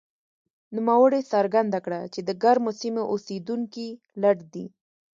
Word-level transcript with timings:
نوموړي 0.75 1.21
څرګنده 1.31 1.79
کړه 1.85 1.99
چې 2.13 2.19
د 2.27 2.29
ګرمو 2.43 2.71
سیمو 2.81 3.03
اوسېدونکي 3.13 3.87
لټ 4.21 4.37
دي. 4.53 4.65